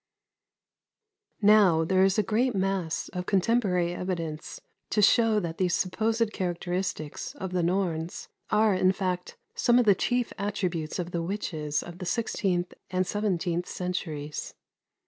248.] 1.41 1.75
90. 1.75 1.77
Now, 1.79 1.85
there 1.85 2.03
is 2.03 2.17
a 2.17 2.23
great 2.23 2.55
mass 2.55 3.07
of 3.09 3.27
contemporary 3.27 3.93
evidence 3.93 4.59
to 4.89 4.99
show 4.99 5.39
that 5.39 5.59
these 5.59 5.75
supposed 5.75 6.33
characteristics 6.33 7.35
of 7.35 7.51
the 7.51 7.61
Norns 7.61 8.27
are, 8.49 8.73
in 8.73 8.93
fact, 8.93 9.37
some 9.53 9.77
of 9.77 9.85
the 9.85 9.93
chief 9.93 10.33
attributes 10.39 10.97
of 10.97 11.11
the 11.11 11.21
witches 11.21 11.83
of 11.83 11.99
the 11.99 12.07
sixteenth 12.07 12.73
and 12.89 13.05
seventeenth 13.05 13.67
centuries. 13.67 14.55